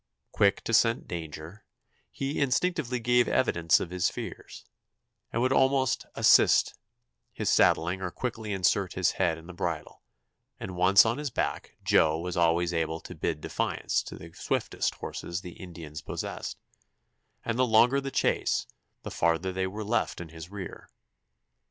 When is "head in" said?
9.11-9.45